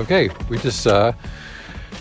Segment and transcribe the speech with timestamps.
[0.00, 1.12] Okay, we just saw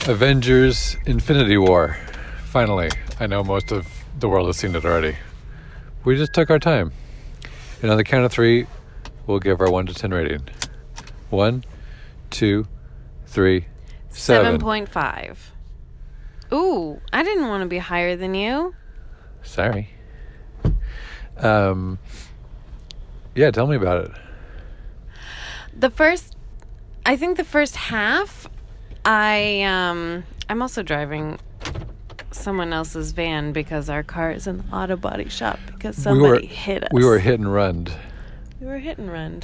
[0.08, 1.98] Avengers Infinity War.
[2.46, 3.86] Finally, I know most of
[4.22, 5.18] the world has seen it already.
[6.06, 6.94] We just took our time.
[7.82, 8.68] And on the count of three,
[9.28, 10.44] we'll give our 1 to 10 rating.
[11.30, 11.66] One,
[12.30, 12.68] two,
[13.28, 13.66] three,
[14.08, 14.62] seven.
[14.62, 15.38] 7.5.
[16.54, 18.76] Ooh, I didn't want to be higher than you.
[19.44, 19.90] Sorry.
[21.36, 22.00] Um,
[23.36, 24.12] yeah, tell me about it.
[25.78, 26.38] The first,
[27.10, 28.48] I think the first half,
[29.04, 31.40] I, um, I'm also driving
[32.30, 36.84] someone else's van because our car is in the auto body shop because somebody hit
[36.84, 36.90] us.
[36.94, 37.88] We were hit and run.
[38.62, 39.42] We were hit and run.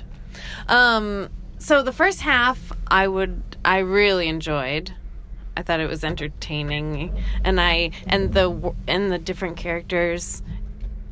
[0.68, 4.94] Um, so the first half, I would, I really enjoyed.
[5.58, 10.44] I thought it was entertaining, and I and the and the different characters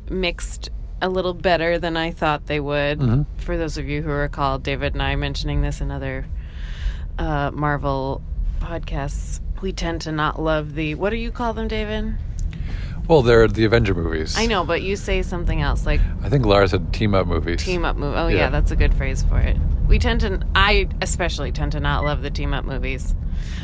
[0.08, 0.68] mixed
[1.02, 3.00] a little better than I thought they would.
[3.00, 3.26] Mhm.
[3.38, 6.26] For those of you who recall, David and I mentioning this in other
[7.18, 8.22] uh, Marvel
[8.60, 12.14] podcasts, we tend to not love the what do you call them, David?
[13.08, 14.34] Well, they're the Avenger movies.
[14.38, 17.62] I know, but you say something else like I think Lars said team up movies.
[17.62, 18.16] team up movie.
[18.16, 18.36] Oh yeah.
[18.36, 18.50] Yeah.
[18.50, 19.56] that's a good phrase for it.
[19.86, 23.14] We tend to, I especially tend to not love the team up movies.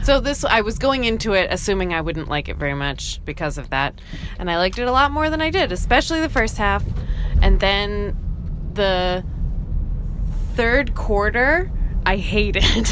[0.02, 3.56] So this, I was going into it assuming I wouldn't like it very much because
[3.56, 3.98] of that,
[4.38, 6.84] and I liked it a lot more than I did, especially the first half,
[7.40, 8.16] and then
[8.74, 9.24] the
[10.54, 11.70] third quarter
[12.06, 12.64] I hated,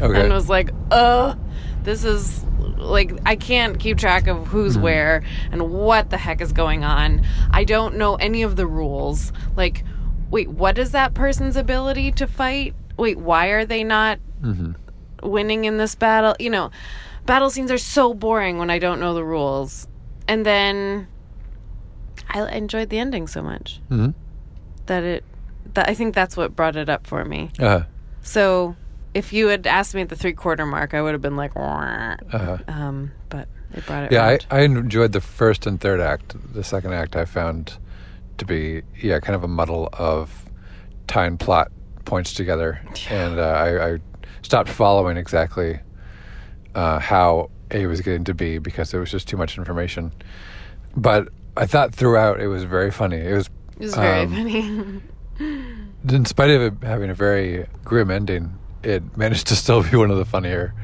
[0.00, 0.20] Okay.
[0.24, 1.38] and was like, ugh,
[1.82, 2.44] this is
[2.78, 7.22] like I can't keep track of who's where and what the heck is going on.
[7.50, 9.32] I don't know any of the rules.
[9.56, 9.84] Like,
[10.30, 12.74] wait, what is that person's ability to fight?
[12.96, 14.18] Wait, why are they not
[15.22, 16.34] winning in this battle?
[16.38, 16.70] You know,
[17.26, 19.88] battle scenes are so boring when I don't know the rules.
[20.28, 21.06] And then
[22.30, 24.14] I enjoyed the ending so much Mhm.
[24.86, 25.24] that it
[25.74, 27.50] that I think that's what brought it up for me.
[27.58, 27.80] Uh,
[28.24, 28.74] So
[29.14, 31.54] if you had asked me at the three quarter mark, I would have been like,
[31.54, 34.12] "Wah." uh, um, but it brought it.
[34.12, 34.38] yeah, I.
[34.50, 36.34] I enjoyed the first and third act.
[36.52, 37.78] The second act I found
[38.38, 40.46] to be, yeah, kind of a muddle of
[41.06, 41.70] tying plot
[42.04, 42.80] points together.
[43.10, 43.98] And uh, I, I
[44.42, 45.78] stopped following exactly
[46.74, 50.12] uh, how A was getting to B because there was just too much information.
[50.96, 53.18] But I thought throughout it was very funny.
[53.18, 55.02] It was it was very um,
[55.38, 55.64] funny.
[56.08, 60.10] in spite of it having a very grim ending, it managed to still be one
[60.10, 60.74] of the funnier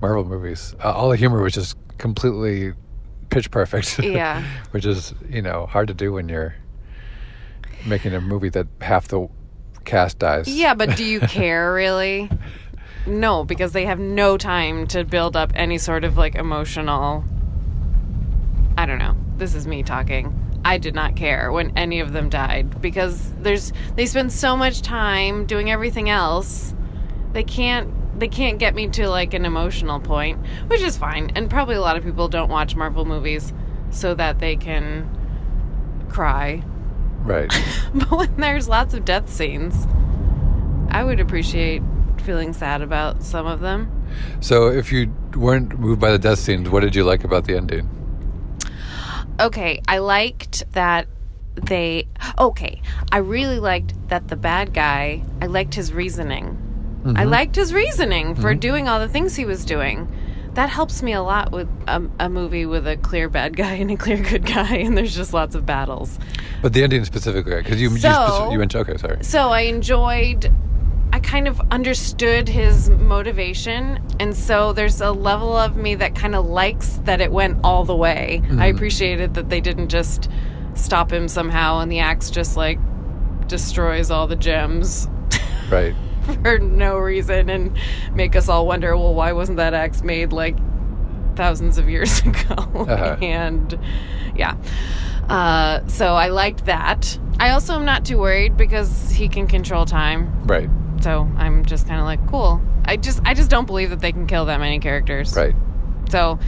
[0.00, 0.74] Marvel movies.
[0.82, 2.72] Uh, all the humor was just completely
[3.28, 3.98] pitch perfect.
[4.02, 4.42] Yeah.
[4.72, 6.54] which is you know hard to do when you're
[7.86, 9.28] making a movie that half the
[9.84, 10.48] cast dies.
[10.48, 12.30] yeah, but do you care really?
[13.06, 17.24] No, because they have no time to build up any sort of like emotional.
[18.76, 19.16] I don't know.
[19.36, 20.34] This is me talking.
[20.64, 24.82] I did not care when any of them died because there's they spend so much
[24.82, 26.74] time doing everything else.
[27.32, 31.32] They can't they can't get me to like an emotional point, which is fine.
[31.34, 33.52] And probably a lot of people don't watch Marvel movies
[33.90, 35.08] so that they can
[36.08, 36.62] cry.
[37.22, 37.52] right.
[37.94, 39.86] But when there's lots of death scenes,
[40.90, 41.82] I would appreciate
[42.18, 43.90] feeling sad about some of them.
[44.40, 47.56] So if you weren't moved by the death scenes, what did you like about the
[47.56, 47.88] ending?
[49.40, 51.06] Okay, I liked that
[51.54, 52.06] they.
[52.38, 56.58] Okay, I really liked that the bad guy, I liked his reasoning.
[57.04, 57.30] I mm-hmm.
[57.30, 58.60] liked his reasoning for mm-hmm.
[58.60, 60.06] doing all the things he was doing.
[60.52, 63.90] That helps me a lot with a, a movie with a clear bad guy and
[63.90, 66.18] a clear good guy, and there's just lots of battles.
[66.60, 69.24] But the ending specifically, because you you, So- speci- you went okay, sorry.
[69.24, 70.52] So I enjoyed.
[71.12, 76.34] I kind of understood his motivation, and so there's a level of me that kind
[76.34, 78.42] of likes that it went all the way.
[78.58, 80.28] I appreciated that they didn't just
[80.74, 82.78] stop him somehow, and the axe just like
[83.48, 85.08] destroys all the gems
[85.70, 85.94] Right.
[86.42, 87.76] for no reason, and
[88.14, 90.56] make us all wonder, well, why wasn't that axe made like
[91.36, 92.54] thousands of years ago?
[92.54, 93.16] Uh-huh.
[93.20, 93.76] and
[94.36, 94.54] yeah,
[95.28, 97.18] uh, so I liked that.
[97.40, 100.46] I also am not too worried because he can control time.
[100.46, 100.68] Right.
[101.00, 102.60] So I'm just kind of like, cool.
[102.84, 105.34] I just I just don't believe that they can kill that many characters.
[105.36, 105.54] Right.
[106.10, 106.38] So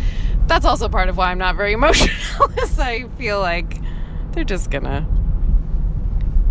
[0.46, 2.50] that's also part of why I'm not very emotional.
[2.62, 3.78] is I feel like
[4.32, 5.06] they're just gonna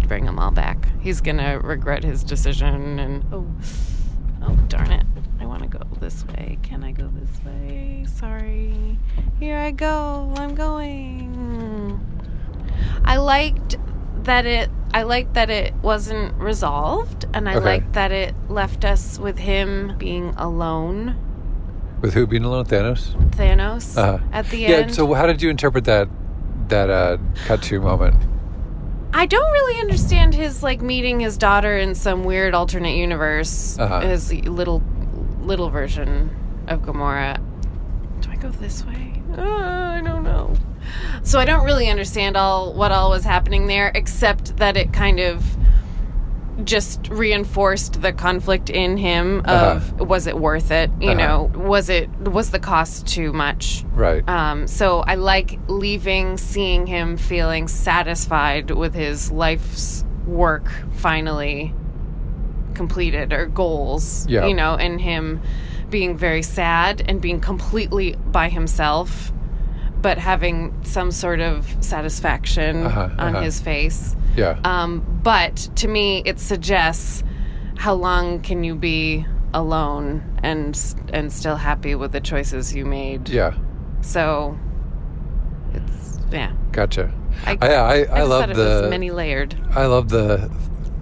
[0.08, 0.88] bring them all back.
[1.02, 3.48] He's gonna regret his decision, and oh,
[4.44, 5.06] oh darn it,
[5.40, 6.58] I want to go this way?
[6.64, 8.06] Can I go this way?
[8.08, 8.98] Sorry.
[9.40, 10.34] Here I go.
[10.38, 12.00] I'm going.
[13.06, 13.78] I liked
[14.24, 17.66] that it I liked that it wasn't resolved and I Okay.
[17.66, 21.16] liked that it left us with him being alone.
[22.02, 22.66] With who being alone?
[22.66, 23.16] Thanos.
[23.32, 24.70] Thanos Uh, at the yeah.
[24.70, 24.94] end.
[24.94, 26.10] So how did you interpret that
[26.68, 28.16] that uh, cut to moment?
[29.14, 33.78] I don't really understand his like meeting his daughter in some weird alternate universe.
[33.80, 34.02] Uh-huh.
[34.02, 34.82] His little
[35.42, 36.30] little version
[36.68, 37.38] of Gamora.
[38.22, 39.22] Do I go this way?
[39.38, 40.54] Uh, I don't know.
[41.24, 45.20] So I don't really understand all what all was happening there, except that it kind
[45.20, 45.44] of
[46.66, 50.92] just reinforced the conflict in him of was it worth it?
[51.00, 51.18] You Uh-huh.
[51.20, 53.84] know, was it was the cost too much?
[53.94, 54.28] Right.
[54.30, 61.74] Um, so I like leaving, seeing him feeling satisfied with his life's work finally
[62.76, 64.46] completed or goals, Yeah.
[64.46, 65.42] you know, and him
[65.90, 69.32] being very sad and being completely by himself,
[70.02, 73.42] but having some sort of satisfaction Uh-huh, on uh-huh.
[73.42, 74.16] his face.
[74.36, 74.60] yeah.
[74.64, 77.24] Um, but to me, it suggests
[77.78, 80.80] how long can you be alone and
[81.14, 83.30] and still happy with the choices you made.
[83.30, 83.54] yeah.
[84.02, 84.58] So
[85.74, 86.54] it's yeah.
[86.72, 87.12] Gotcha.
[87.46, 89.56] I, I I, I, I love the many layered.
[89.72, 90.50] I love the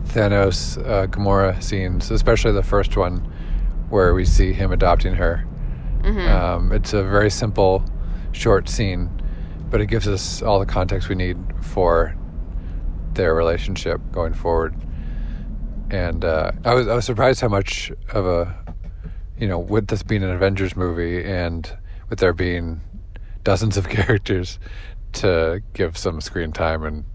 [0.08, 3.20] Thanos uh, Gamora scenes, especially the first one
[3.90, 5.46] where we see him adopting her.
[6.02, 6.20] Mm-hmm.
[6.20, 7.84] Um, it's a very simple,
[8.32, 9.10] short scene,
[9.70, 12.16] but it gives us all the context we need for
[13.14, 14.76] their relationship going forward.
[15.90, 18.76] And uh, I was I was surprised how much of a,
[19.38, 21.72] you know, with this being an Avengers movie and
[22.10, 22.82] with there being
[23.44, 24.60] dozens of characters
[25.14, 27.06] to give some screen time and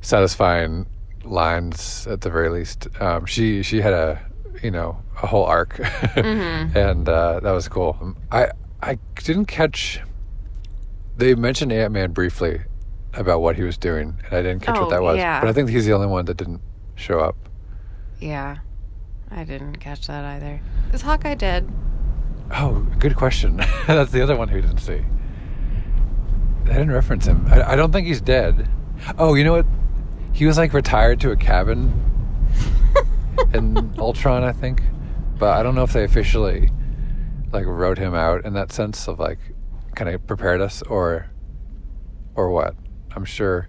[0.00, 0.86] satisfying
[1.24, 2.88] lines at the very least.
[3.00, 4.20] Um, she she had a
[4.62, 5.80] you know a whole arc,
[6.16, 8.16] and uh, that was cool.
[8.30, 8.50] I
[8.82, 10.00] I didn't catch.
[11.16, 12.60] They mentioned Ant Man briefly
[13.14, 15.18] about what he was doing, and I didn't catch Oh, what that was.
[15.18, 15.40] yeah.
[15.40, 16.60] But I think he's the only one that didn't
[16.94, 17.36] show up.
[18.20, 18.58] Yeah,
[19.30, 20.60] I didn't catch that either.
[20.92, 21.70] Is Hawkeye dead?
[22.54, 23.56] Oh, good question.
[23.86, 25.00] That's the other one who didn't see.
[26.64, 27.46] I didn't reference him.
[27.50, 28.68] I, I don't think he's dead.
[29.18, 29.66] Oh, you know what?
[30.32, 31.92] He was like retired to a cabin
[33.54, 34.82] in Ultron, I think.
[35.38, 36.70] But I don't know if they officially
[37.52, 39.38] like wrote him out in that sense of like
[40.04, 41.30] kind of prepared us or
[42.34, 42.74] or what.
[43.14, 43.68] I'm sure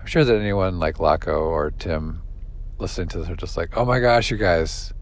[0.00, 2.22] I'm sure that anyone like Laco or Tim
[2.78, 4.92] listening to this are just like, "Oh my gosh, you guys."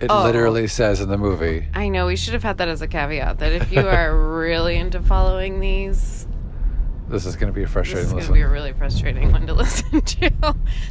[0.00, 0.24] It Oh.
[0.24, 3.38] literally says in the movie I know we should have had that as a caveat
[3.38, 6.26] that if you are really into following these,
[7.08, 8.04] This is going to be a frustrating.
[8.14, 10.30] this is going to be a really frustrating one to listen to.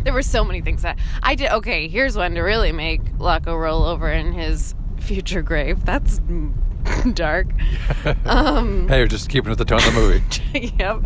[0.03, 1.51] there were so many things that I did.
[1.51, 5.83] Okay, here's one to really make Laco roll over in his future grave.
[5.85, 6.19] That's
[7.13, 7.47] dark.
[8.25, 10.73] Um, hey, you're just keeping with the tone of the movie.
[10.79, 11.03] yep.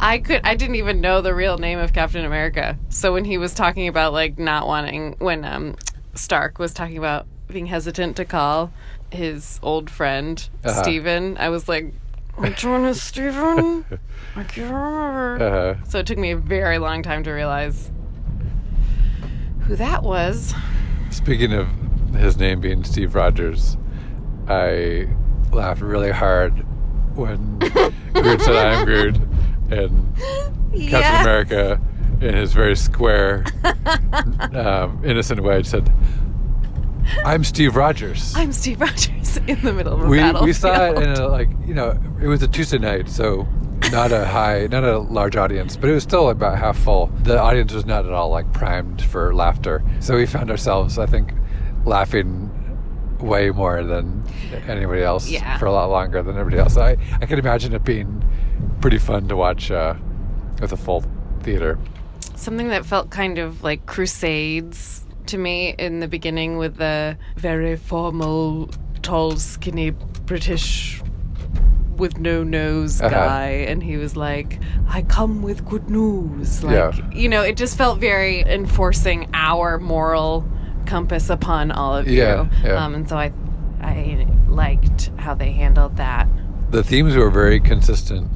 [0.00, 2.76] I could I didn't even know the real name of Captain America.
[2.88, 5.76] So when he was talking about like not wanting when um
[6.14, 8.72] Stark was talking about being hesitant to call
[9.12, 10.82] his old friend Uh-huh.
[10.82, 11.92] Steven, I was like
[12.36, 13.84] which one is Steven?
[14.34, 15.78] I can't remember.
[15.80, 17.92] Uh, So it took me a very long time to realize
[19.66, 20.52] who that was.
[21.10, 21.68] speaking of
[22.16, 23.76] his name being Steve Rogers,
[24.48, 25.08] I
[25.52, 26.64] laughed really hard
[27.16, 27.58] when
[28.12, 29.16] Groot said, "I am Groot,"
[29.70, 30.16] and
[30.88, 31.80] Captain America,
[32.20, 33.44] in his very square,
[34.52, 35.90] um, innocent way, said,
[37.24, 40.46] "I'm Steve Rogers." I'm Steve Rogers in the middle of a we battlefield.
[40.46, 43.46] we saw it in a like you know it was a Tuesday night, so
[43.92, 47.06] not a high, not a large audience, but it was still about half full.
[47.22, 51.06] The audience was not at all like primed for laughter, so we found ourselves, I
[51.06, 51.32] think,
[51.86, 52.50] laughing
[53.20, 54.22] way more than
[54.66, 55.58] anybody else Yeah.
[55.58, 56.76] for a lot longer than everybody else.
[56.76, 58.22] I I can imagine it being
[58.80, 59.94] pretty fun to watch uh,
[60.60, 61.04] with a full
[61.42, 61.78] theater.
[62.36, 67.76] something that felt kind of like crusades to me in the beginning with the very
[67.76, 68.68] formal
[69.02, 69.90] tall skinny
[70.26, 71.00] british
[71.96, 73.10] with no nose Uh-huh.
[73.14, 77.10] guy and he was like i come with good news like Yeah.
[77.12, 80.44] you know it just felt very enforcing our moral
[80.86, 82.84] compass upon all of Yeah, you yeah.
[82.84, 83.32] um, and so i
[83.80, 86.28] i liked how they handled that
[86.70, 88.30] The themes were very consistent.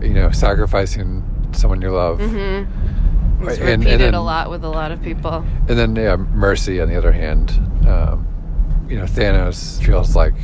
[0.00, 2.18] You know, sacrificing someone you love.
[2.20, 3.40] mm-hmm.
[3.42, 5.96] it was And- and repeated then- a lot with a lot of people And then
[5.96, 7.50] yeah, Mercy, on the other hand,
[7.88, 8.26] um,
[8.88, 10.34] you know, Thanos feels like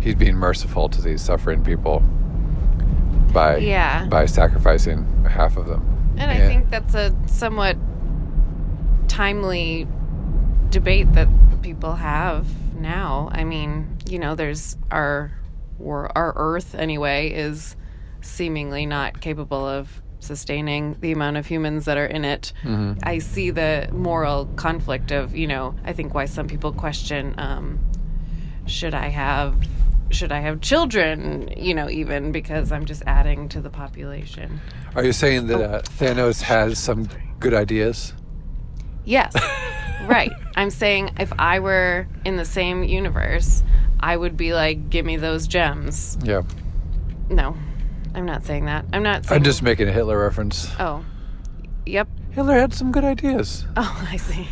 [0.00, 2.02] he's being merciful to these suffering people
[3.32, 4.06] by Yeah.
[4.06, 5.82] by sacrificing half of them.
[6.18, 7.76] And I think that's a somewhat
[9.08, 9.86] timely
[10.70, 11.28] debate that
[11.62, 13.28] people have now.
[13.32, 15.32] I mean, you know, there's our
[15.82, 17.74] our Earth anyway is
[18.20, 22.52] seemingly not capable of sustaining the amount of humans that are in it.
[23.02, 27.78] I see the moral conflict of, you know, I think why some people question um,
[28.66, 29.56] should I have
[30.10, 34.60] should I have children, you know, even because I'm just adding to the population.
[34.96, 37.08] Are you saying that uh, Thanos has some
[37.38, 38.12] good ideas?
[39.04, 39.34] Yes.
[40.10, 40.32] right.
[40.56, 43.62] I'm saying if I were in the same universe,
[44.00, 46.18] I would be like, give me those gems.
[46.22, 46.42] Yeah.
[47.28, 47.56] No,
[48.14, 48.84] I'm not saying that.
[48.92, 49.38] I'm not saying.
[49.38, 50.68] I'm just making a Hitler reference.
[50.78, 51.04] Oh.
[51.86, 52.08] Yep.
[52.32, 53.64] Hitler had some good ideas.
[53.76, 54.46] Oh, I see.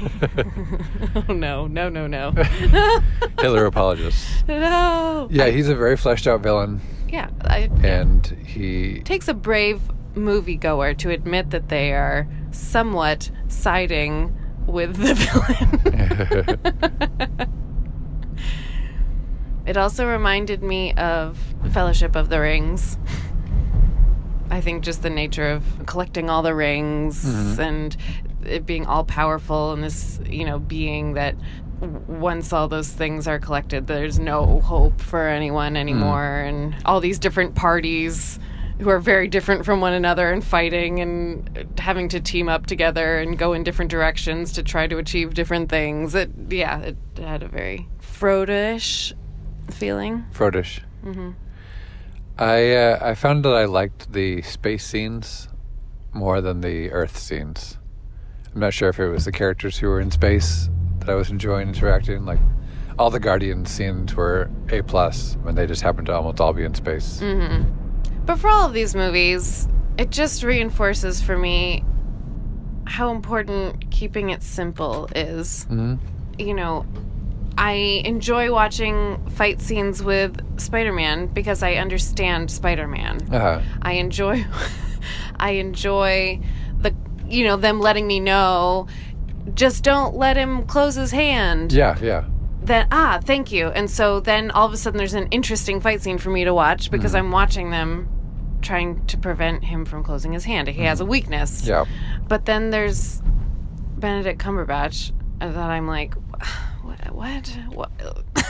[1.29, 2.31] oh, no, no, no, no.
[3.41, 4.47] Hitler apologist.
[4.49, 5.29] no.
[5.31, 7.31] Yeah, he's a very fleshed out villain, Yeah.
[7.43, 9.01] I, and he.
[9.03, 9.81] takes a brave
[10.15, 14.37] moviegoer to admit that they are somewhat siding
[14.69, 15.15] with the
[17.37, 17.53] villain.
[19.67, 21.39] it also reminded me of
[21.73, 22.99] Fellowship of the Rings.
[24.51, 27.61] I think just the nature of collecting all the rings mm-hmm.
[27.61, 27.97] and
[28.47, 31.35] it being all powerful and this, you know, being that
[31.81, 35.79] once all those things are collected, there's no hope for anyone mm.
[35.79, 38.39] anymore, and all these different parties
[38.81, 43.19] who are very different from one another and fighting and having to team up together
[43.19, 46.15] and go in different directions to try to achieve different things.
[46.15, 49.15] It, yeah, it had a very Frodo-ish
[49.71, 50.25] feeling.
[50.33, 50.81] Frodish.
[52.39, 55.49] I uh, I found that I liked the space scenes
[56.13, 57.79] more than the Earth scenes.
[58.55, 60.69] I'm not sure if it was the characters who were in space
[61.01, 62.25] that I was enjoying interacting.
[62.25, 62.41] Like
[62.99, 66.65] all the Guardian scenes were a plus when they just happened to almost all be
[66.65, 67.21] in space.
[68.29, 69.67] But for all of these movies,
[69.97, 71.83] it just reinforces for me
[72.85, 75.67] how important keeping it simple is.
[76.39, 76.85] You know,
[77.57, 83.27] I enjoy watching fight scenes with Spider Man because I understand Spider Man.
[83.33, 83.63] Uh-huh.
[83.81, 84.45] I enjoy
[85.37, 86.39] I enjoy
[86.81, 86.95] the
[87.27, 88.89] you know, them letting me know
[89.55, 92.27] just don't let him close his hand Yeah, yeah.
[92.63, 96.03] then ah thank you and so then all of a sudden there's an interesting fight
[96.03, 98.07] scene for me to watch because i'm watching them
[98.63, 101.85] trying to prevent him from closing his hand he has a weakness Yeah.
[102.29, 103.23] but then there's
[103.97, 106.15] benedict cumberbatch uh, that i'm like
[106.83, 107.91] what what, what?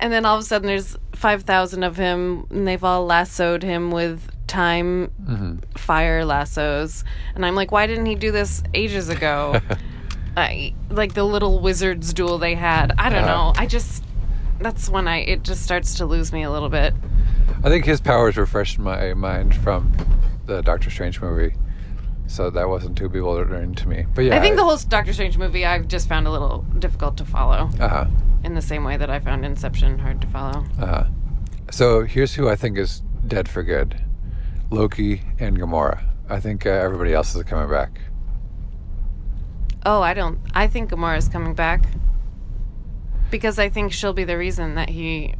[0.00, 3.90] and then all of a sudden there's 5000 of him and they've all lassoed him
[3.90, 9.58] with time fire lassos and i'm like why didn't he do this ages ago
[10.34, 12.94] I, like the little wizards duel they had.
[12.96, 13.52] I don't know.
[13.54, 14.02] I just
[14.60, 16.94] that's when I it just starts to lose me a little bit.
[17.64, 19.92] I think his powers refreshed my mind from
[20.46, 21.54] the Doctor Strange movie,
[22.26, 24.06] so that wasn't too bewildering to me.
[24.14, 27.16] But yeah, I think the whole Doctor Strange movie I've just found a little difficult
[27.18, 28.06] to follow Uh huh.
[28.44, 30.64] in the same way that I found Inception hard to follow.
[30.80, 31.04] Uh-huh.
[31.70, 34.02] So here's who I think is dead for good:
[34.70, 36.02] Loki and Gamora.
[36.28, 38.00] I think uh, everybody else is coming back.
[39.84, 40.38] Oh, I don't.
[40.54, 41.84] I think Gamora's coming back
[43.30, 45.34] because I think she'll be the reason that he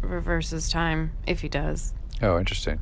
[0.00, 1.94] reverses time if he does.
[2.22, 2.80] Oh, interesting.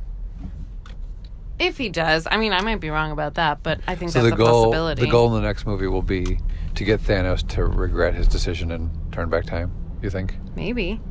[1.59, 4.21] If he does, I mean, I might be wrong about that, but I think So
[4.21, 5.01] that's the a goal, possibility.
[5.05, 6.39] the goal in the next movie will be
[6.75, 9.71] to get Thanos to regret his decision and turn back time.
[10.03, 10.37] You think?
[10.55, 11.01] Maybe.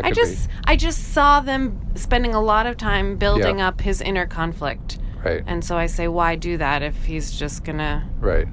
[0.00, 3.66] I just I just saw them spending a lot of time building Yeah.
[3.68, 4.98] up his inner conflict.
[5.24, 5.42] right.
[5.44, 8.46] And so I say why do that if he's just going to Right.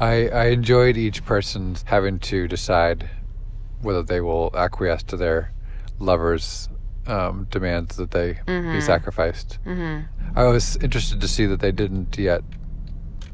[0.00, 3.08] I I enjoyed each person having to decide
[3.80, 5.51] whether they will acquiesce to their
[6.02, 6.68] lovers'
[7.06, 9.58] um, demands that they be sacrificed.
[9.64, 10.38] Mm-hmm.
[10.38, 12.42] I was interested to see that they didn't yet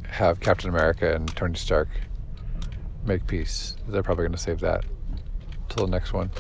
[0.09, 1.89] have Captain America and Tony Stark
[3.05, 3.77] make peace.
[3.89, 4.85] They're probably going to save that
[5.69, 6.31] till the next one.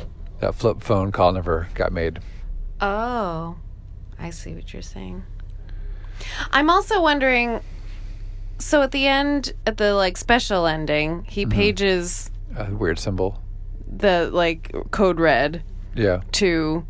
[0.40, 2.20] That flip phone call never got made.
[2.80, 3.56] Oh.
[4.18, 5.22] I see what you're saying.
[6.50, 7.60] I'm also wondering
[8.58, 11.50] so at the end at the like special ending, he Mm-hmm.
[11.52, 13.40] pages A weird symbol.
[13.86, 15.62] the like code red
[15.98, 16.20] Yeah.
[16.32, 16.86] to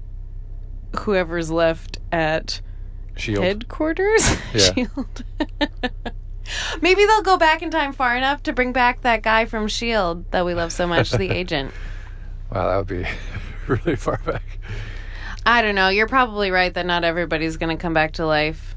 [1.01, 2.61] whoever's left at
[3.17, 3.45] Shield.
[3.45, 4.23] headquarters
[4.55, 4.73] Yeah.
[4.75, 5.25] shield
[6.81, 10.31] maybe they'll go back in time far enough to bring back that guy from shield
[10.31, 11.73] that we love so much the agent
[12.53, 13.07] Wow, that would be
[13.67, 14.59] really far back.
[15.45, 18.75] i don't know you're probably right that not everybody's going to come back to life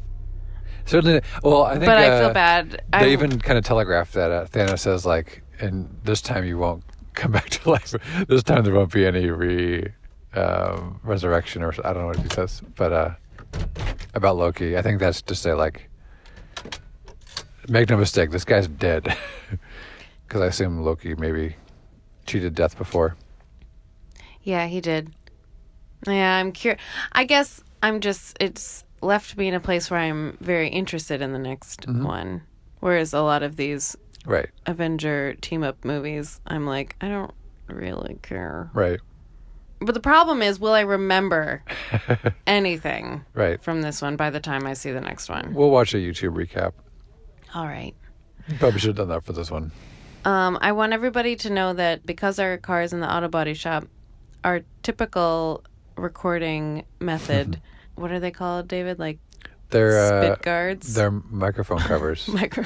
[0.86, 1.22] Certainly.
[1.44, 1.86] Well, I think.
[1.86, 5.06] but i uh, feel bad They I, even kind of telegraphed that uh, Thanos says
[5.06, 6.84] like, and this time you won't
[7.14, 7.94] come back to life.
[8.28, 9.88] This time there won't be any re
[10.36, 13.12] um, resurrection, or I don't know what he says, but uh,
[14.14, 15.90] about Loki, I think that's to say like,
[17.68, 19.16] make no mistake, this guy's dead.
[20.28, 21.58] Because I assume Loki maybe
[22.26, 23.18] cheated death before.
[24.44, 25.12] Yeah, he did.
[26.08, 26.82] Yeah, I'm curious.
[27.12, 31.34] I guess I'm just, it's left me in a place where I'm very interested in
[31.34, 32.44] the next one.
[32.80, 37.34] Whereas a lot of these Right, Avenger team up movies, I'm like, I don't
[37.68, 38.70] really care.
[38.74, 39.02] right,
[39.82, 41.64] But the problem is, will I remember
[42.48, 43.62] anything right.
[43.62, 45.54] from this one by the time I see the next one?
[45.56, 46.74] We'll watch a YouTube recap.
[47.56, 47.96] All right.
[48.60, 49.72] Probably should have done that for this one.
[50.24, 53.56] Um, I want everybody to know that because our car is in the auto body
[53.56, 53.86] shop,
[54.44, 55.64] our typical
[55.98, 57.60] recording method,
[57.96, 59.00] what are they called, David?
[59.00, 59.18] Like
[59.70, 60.94] They're uh, spit guards?
[60.94, 62.28] they're microphone covers.
[62.34, 62.66] Micro.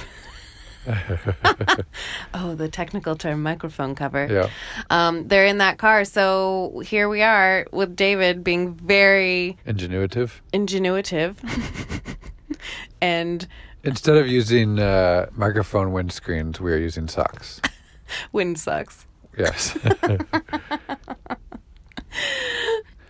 [2.34, 4.28] oh, the technical term microphone cover.
[4.30, 4.50] yeah,
[4.90, 6.06] Um, they're in that car.
[6.06, 10.32] So here we are with David being very ingenuitive.
[10.54, 11.36] ingenuitive
[13.02, 13.48] and
[13.84, 17.62] Instead of using uh, microphone windscreens, we are using socks.
[18.32, 19.06] wind socks.
[19.38, 19.78] Yes.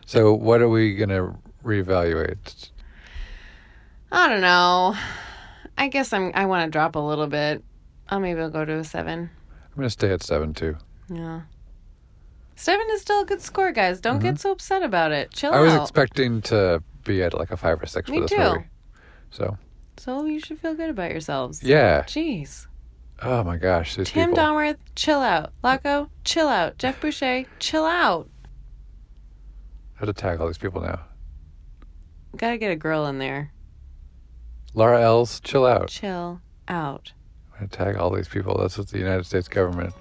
[0.06, 2.70] so, what are we gonna reevaluate?
[4.12, 4.96] I don't know.
[5.78, 6.32] I guess I'm.
[6.34, 7.64] I want to drop a little bit.
[8.10, 9.30] I'll maybe I'll go to a seven.
[9.52, 10.78] I'm gonna stay at seven too.
[11.10, 11.42] Yeah.
[12.56, 14.00] Seven is still a good score, guys.
[14.00, 15.32] Don't get so upset about it.
[15.32, 15.60] Chill Mm-hmm.
[15.60, 15.82] I was out.
[15.82, 18.38] expecting to be at like a five or six Me for this too.
[18.38, 18.66] movie.
[19.32, 19.58] So,
[19.98, 21.62] so you should feel good about yourselves.
[21.62, 22.04] yeah.
[22.04, 22.68] Jeez.
[23.22, 24.44] Oh my gosh, these Tim people.
[24.44, 25.52] Donworth, chill out.
[25.64, 26.78] Laco, chill out.
[26.78, 28.30] Jeff Boucher, chill out.
[29.96, 31.02] How to tag all these people now?
[32.38, 33.52] Gotta get a girl in there.
[34.76, 35.88] Laura Els, chill out.
[35.88, 37.14] Chill out.
[37.54, 38.58] I'm gonna tag all these people.
[38.60, 39.94] That's what the United States government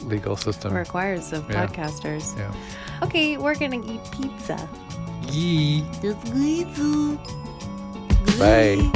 [0.00, 0.72] legal system.
[0.74, 1.66] Requires of Yeah.
[1.66, 2.36] podcasters.
[2.38, 2.52] Yeah.
[3.02, 4.68] Okay, we're gonna eat pizza.
[5.30, 5.84] Yee.
[6.02, 7.18] Just pizza.
[8.38, 8.90] Bye.